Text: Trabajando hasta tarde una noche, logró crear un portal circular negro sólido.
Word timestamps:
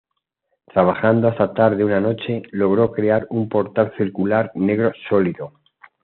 Trabajando 0.65 1.27
hasta 1.27 1.53
tarde 1.53 1.85
una 1.85 2.01
noche, 2.01 2.41
logró 2.53 2.89
crear 2.91 3.27
un 3.29 3.47
portal 3.47 3.93
circular 3.97 4.51
negro 4.55 4.91
sólido. 5.07 5.53